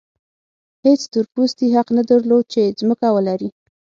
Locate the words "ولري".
3.15-3.49